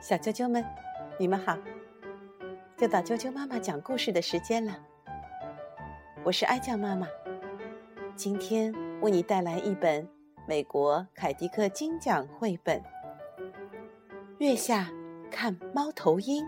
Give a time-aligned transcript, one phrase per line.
[0.00, 0.64] 小啾啾们，
[1.18, 1.58] 你们好！
[2.78, 4.74] 又到啾啾妈妈讲故事的时间了。
[6.24, 7.06] 我是艾酱妈妈，
[8.16, 10.08] 今天为你带来一本
[10.48, 12.80] 美国凯迪克金奖绘本
[14.38, 14.90] 《月下
[15.30, 16.44] 看猫头鹰》。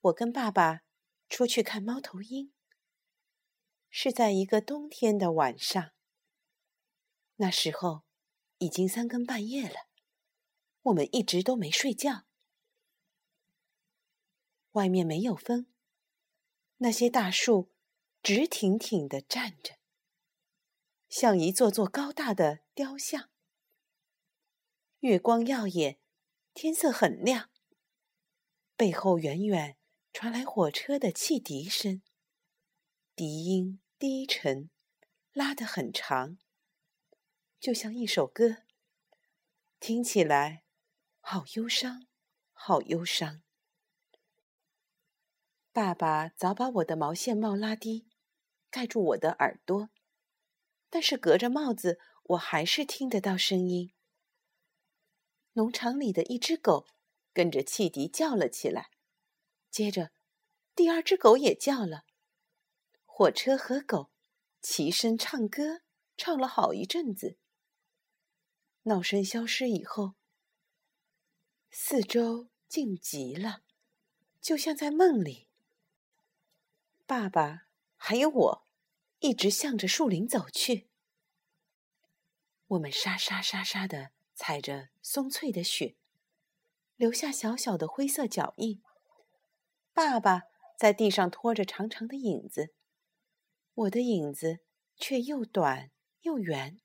[0.00, 0.80] 我跟爸爸
[1.28, 2.50] 出去看猫头鹰。
[3.94, 5.92] 是在一个冬天的晚上。
[7.36, 8.04] 那时候
[8.56, 9.86] 已经三更半夜了，
[10.80, 12.24] 我们一直都没睡觉。
[14.72, 15.66] 外面没有风，
[16.78, 17.70] 那些大树
[18.22, 19.74] 直挺挺的站着，
[21.10, 23.28] 像一座座高大的雕像。
[25.00, 26.00] 月光耀眼，
[26.54, 27.50] 天色很亮。
[28.74, 29.76] 背后远远
[30.14, 32.00] 传来火车的汽笛声，
[33.14, 33.81] 笛音。
[34.02, 34.68] 低沉，
[35.32, 36.36] 拉得很长，
[37.60, 38.64] 就像一首歌，
[39.78, 40.64] 听起来
[41.20, 42.08] 好忧伤，
[42.52, 43.44] 好忧伤。
[45.70, 48.08] 爸爸早把我的毛线帽拉低，
[48.70, 49.90] 盖住我的耳朵，
[50.90, 53.94] 但是隔着帽子，我还是听得到声音。
[55.52, 56.88] 农场里的一只狗
[57.32, 58.90] 跟着汽笛叫了起来，
[59.70, 60.10] 接着，
[60.74, 62.04] 第二只狗也叫了。
[63.14, 64.10] 火车和狗
[64.62, 65.82] 齐声唱歌，
[66.16, 67.36] 唱了好一阵子。
[68.84, 70.14] 闹声消失以后，
[71.70, 73.64] 四周静极了，
[74.40, 75.50] 就像在梦里。
[77.04, 78.66] 爸爸还有我，
[79.18, 80.88] 一直向着树林走去。
[82.68, 85.96] 我们沙沙沙沙的踩着松脆的雪，
[86.96, 88.82] 留下小小的灰色脚印。
[89.92, 90.44] 爸爸
[90.78, 92.72] 在地上拖着长长的影子。
[93.74, 94.60] 我的影子
[94.96, 96.78] 却又短又圆，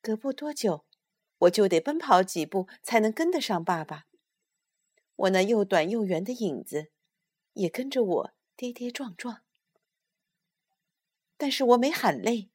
[0.00, 0.86] 隔不多久，
[1.40, 4.06] 我就得奔跑几步才能跟得上爸爸。
[5.16, 6.90] 我那又短又圆的影子
[7.52, 9.42] 也跟着我跌跌撞撞。
[11.36, 12.50] 但是我没喊累，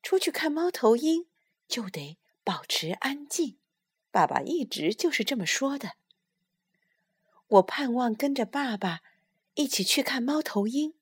[0.00, 1.26] 出去看猫头鹰
[1.66, 3.58] 就得保持安静。
[4.12, 5.96] 爸爸一直就是这么说的。
[7.48, 9.00] 我盼望跟着爸爸
[9.54, 10.94] 一起去看猫头鹰。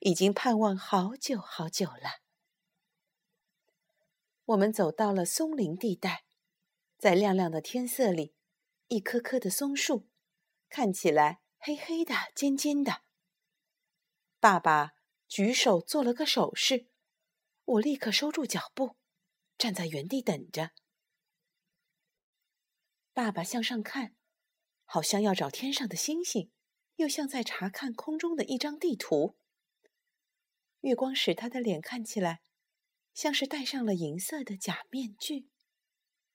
[0.00, 2.22] 已经盼望好久好久了。
[4.46, 6.24] 我们走到了松林地带，
[6.96, 8.34] 在亮亮的天色里，
[8.88, 10.08] 一棵棵的松树
[10.68, 13.02] 看起来黑黑的、尖尖的。
[14.40, 14.94] 爸爸
[15.26, 16.88] 举手做了个手势，
[17.64, 18.96] 我立刻收住脚步，
[19.58, 20.70] 站在原地等着。
[23.12, 24.14] 爸爸向上看，
[24.84, 26.50] 好像要找天上的星星，
[26.96, 29.36] 又像在查看空中的一张地图。
[30.80, 32.40] 月光使他的脸看起来
[33.12, 35.48] 像是戴上了银色的假面具。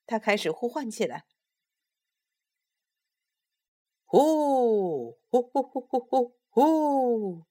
[0.05, 1.25] 他开始呼唤起来
[4.03, 7.45] ：“呼呼呼呼呼呼呼！”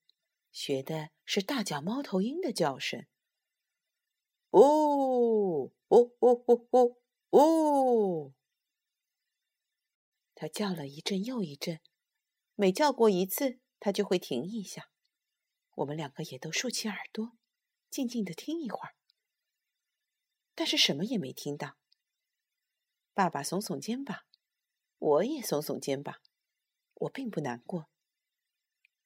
[0.53, 3.07] 学的是大脚猫头鹰的叫声。
[4.53, 8.35] “呼呼呼呼呼呼！”
[10.37, 11.81] 他叫了一阵又一阵，
[12.55, 14.92] 每叫过一次，他就会停一下。
[15.77, 17.33] 我们两个也都竖起耳朵，
[17.91, 18.95] 静静的听一会儿，
[20.55, 21.77] 但是什么也没听到。
[23.15, 24.25] 爸爸耸耸肩膀，
[24.99, 26.21] 我也耸耸肩膀，
[26.95, 27.89] 我并不难过。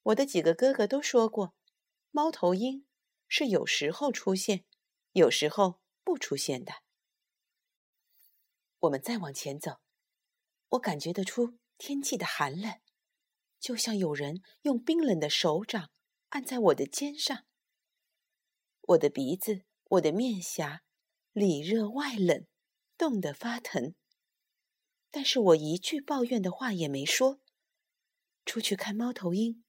[0.03, 1.54] 我的几个哥哥都说过，
[2.10, 2.87] 猫头鹰
[3.28, 4.65] 是有时候出现，
[5.12, 6.83] 有时候不出现的。
[8.81, 9.81] 我们再往前走，
[10.71, 12.81] 我感觉得出天气的寒冷，
[13.59, 15.91] 就像有人用冰冷的手掌。
[16.36, 17.47] 按在我的肩上，
[18.82, 20.82] 我的鼻子，我的面颊，
[21.32, 22.47] 里热外冷，
[22.98, 23.94] 冻得发疼。
[25.10, 27.41] 但是我一句抱怨的话也没说。
[28.44, 29.64] 出去看猫头鹰，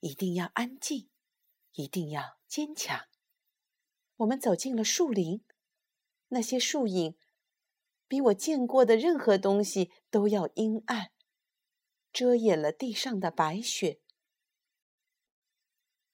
[0.00, 1.08] 一定要安静，
[1.72, 3.06] 一定要坚强。
[4.16, 5.42] 我们走进了树林，
[6.28, 7.16] 那些树影
[8.06, 11.10] 比我见过的任何东西都要阴暗，
[12.12, 14.02] 遮掩了地上的白雪。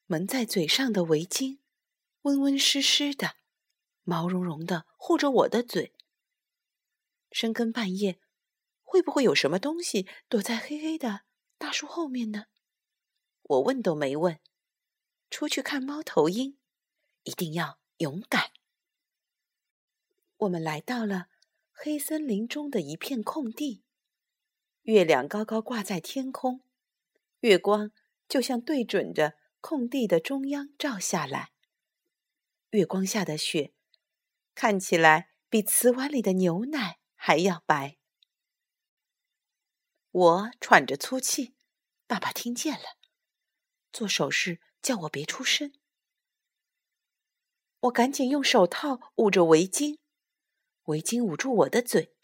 [0.09, 1.59] 蒙在嘴上的围巾，
[2.23, 3.35] 温温湿湿的，
[4.05, 5.93] 毛茸茸的护着我的嘴。
[7.33, 8.21] 深更半夜，
[8.85, 11.23] 会不会有什么东西躲在黑黑的
[11.59, 12.45] 大树后面呢？
[13.43, 14.39] 我问都没问。
[15.29, 16.57] 出去看猫头鹰，
[17.25, 18.53] 一定要勇敢。
[20.37, 21.27] 我们来到了
[21.73, 23.83] 黑森林中的一片空地，
[24.83, 26.61] 月亮高高挂在天空，
[27.41, 27.91] 月光
[28.29, 29.37] 就像对准着。
[29.69, 31.51] 空地的中央照下来，
[32.71, 33.75] 月光下的雪，
[34.55, 37.99] 看起来比瓷碗里的牛奶还要白。
[40.13, 41.57] 我喘着粗气，
[42.07, 42.97] 爸爸听见了，
[43.93, 45.73] 做手势叫我别出声。
[47.81, 49.99] 我赶紧用手套捂着围巾，
[50.85, 52.15] 围巾捂住我的嘴。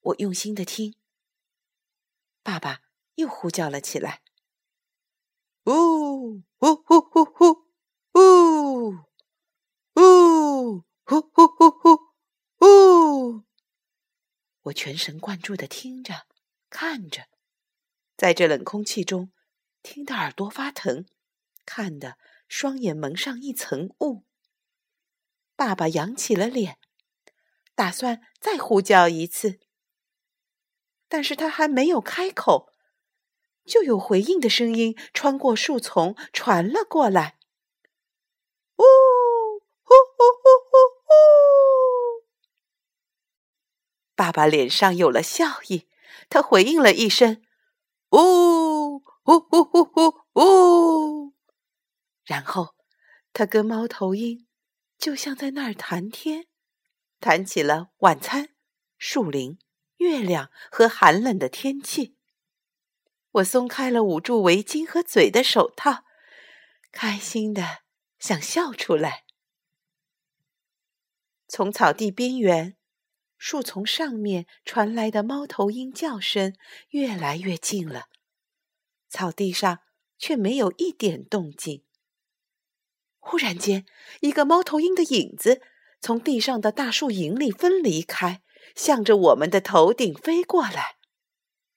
[0.00, 0.94] 我用心的听，
[2.42, 2.82] 爸爸
[3.14, 4.20] 又呼叫了起来
[5.66, 7.48] ：“呜呼呼呼呼，
[8.14, 8.90] 呜
[9.94, 11.98] 呜呼呼呼呼，
[12.60, 13.44] 呜！”
[14.64, 16.26] 我全神贯注的听着，
[16.68, 17.28] 看着，
[18.14, 19.32] 在这冷空气中，
[19.82, 21.06] 听得耳朵发疼，
[21.64, 24.26] 看得双眼蒙上一层雾。
[25.56, 26.78] 爸爸扬起了脸，
[27.74, 29.60] 打算再呼叫一次。
[31.08, 32.73] 但是他还没有开口，
[33.64, 37.38] 就有回应的声音穿过树丛传了过来
[38.76, 38.82] ：“呜
[39.82, 42.24] 呼呼呼呼呼！”
[44.16, 45.88] 爸爸脸上有了笑意，
[46.28, 47.42] 他回应了一声
[48.12, 51.32] ：“呜呼呼呼呼呜！”
[52.24, 52.74] 然后
[53.32, 54.46] 他跟猫头鹰
[54.98, 56.46] 就像在那儿谈天，
[57.20, 58.50] 谈起了晚餐、
[58.98, 59.58] 树林。
[59.98, 62.16] 月亮和寒冷的天气，
[63.34, 66.04] 我松开了捂住围巾和嘴的手套，
[66.92, 67.80] 开心的
[68.18, 69.24] 想笑出来。
[71.48, 72.76] 从草地边缘、
[73.36, 76.54] 树丛上面传来的猫头鹰叫声
[76.90, 78.06] 越来越近了，
[79.08, 79.80] 草地上
[80.16, 81.84] 却没有一点动静。
[83.18, 83.84] 忽然间，
[84.20, 85.60] 一个猫头鹰的影子
[86.00, 88.42] 从地上的大树影里分离开。
[88.74, 90.96] 向着我们的头顶飞过来，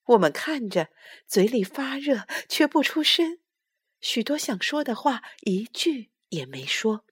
[0.07, 0.89] 我们看着，
[1.27, 3.39] 嘴里发热，却不出声。
[3.99, 7.05] 许多想说的话，一句也没说。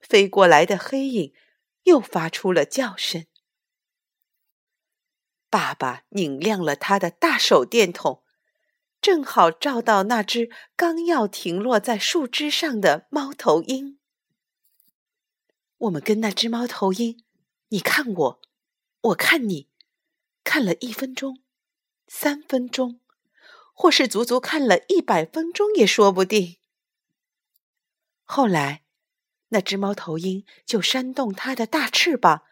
[0.00, 1.34] 飞过来的黑影
[1.84, 3.26] 又发出了叫声。
[5.48, 8.24] 爸爸拧亮了他的大手电筒，
[9.00, 13.98] 正好照到那只刚要停落在树枝上的猫头鹰。
[15.78, 17.22] 我们跟那只猫头鹰，
[17.68, 18.42] 你看我。
[19.02, 19.68] 我看你，
[20.42, 21.42] 看了一分钟，
[22.06, 23.00] 三分钟，
[23.72, 26.56] 或是足足看了一百分钟也说不定。
[28.24, 28.84] 后来，
[29.48, 32.42] 那只猫头鹰就扇动它的大翅膀，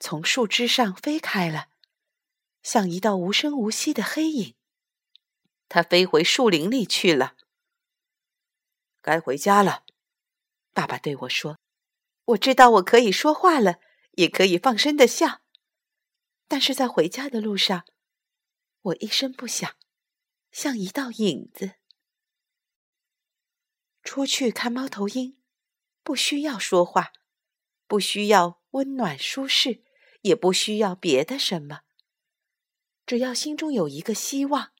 [0.00, 1.68] 从树枝上飞开了，
[2.62, 4.54] 像一道无声无息的黑影。
[5.68, 7.34] 它飞回树林里去了。
[9.00, 9.84] 该回家了，
[10.72, 11.58] 爸爸对我说
[12.26, 13.80] ：“我知道我可以说话了，
[14.12, 15.42] 也可以放声的笑。”
[16.48, 17.84] 但是在回家的路上，
[18.84, 19.76] 我一声不响，
[20.52, 21.76] 像一道影子。
[24.02, 25.38] 出去看猫头鹰，
[26.02, 27.14] 不需要说话，
[27.86, 29.82] 不需要温暖舒适，
[30.20, 31.80] 也不需要别的什么，
[33.06, 34.74] 只要心中有一个希望。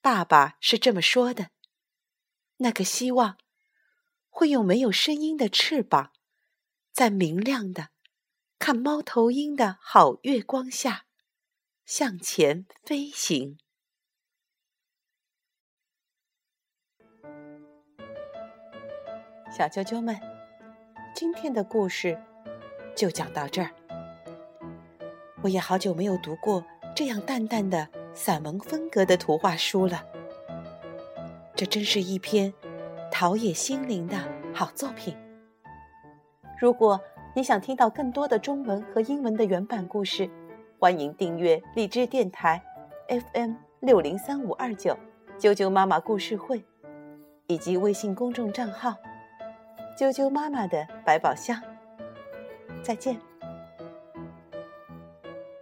[0.00, 1.50] 爸爸是这么说的：
[2.58, 3.38] 那个希望
[4.28, 6.12] 会用没有声音的翅膀，
[6.92, 7.90] 在明亮的。
[8.60, 11.06] 看猫头鹰的好月光下，
[11.84, 13.58] 向前飞行。
[19.56, 20.18] 小啾啾们，
[21.14, 22.18] 今天的故事
[22.96, 23.70] 就讲到这儿。
[25.42, 26.64] 我也好久没有读过
[26.96, 30.02] 这样淡淡的散文风格的图画书了，
[31.54, 32.52] 这真是一篇
[33.12, 34.16] 陶冶心灵的
[34.54, 35.14] 好作品。
[36.58, 36.98] 如果
[37.36, 40.30] 你想听到更多的中文和英文的原版故事，
[40.84, 42.60] 欢迎订阅荔枝电台
[43.08, 44.94] FM 六零三五二九
[45.38, 46.62] 啾啾妈妈故事会，
[47.46, 48.94] 以及微信公众账号
[49.98, 51.58] 啾啾妈妈的百宝箱。
[52.82, 53.18] 再见。